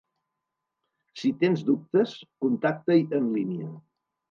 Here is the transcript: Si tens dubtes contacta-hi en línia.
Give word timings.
Si 1.23 1.31
tens 1.43 1.61
dubtes 1.69 2.17
contacta-hi 2.47 3.07
en 3.21 3.31
línia. 3.39 3.71